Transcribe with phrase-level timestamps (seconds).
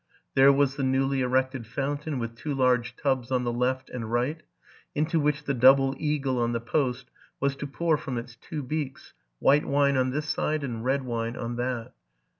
[0.33, 2.35] 'There was the newly erected fountain, wit!
[2.35, 4.41] two large tubs on the left and right,
[4.95, 9.13] into which the double eagle on the post was to pour from its two beaks
[9.37, 11.93] white wine on this side, and red wine on that.